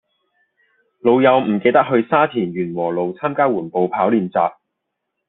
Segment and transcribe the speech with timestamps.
[1.03, 4.51] 老友唔記得去沙田源禾路參加緩步跑練習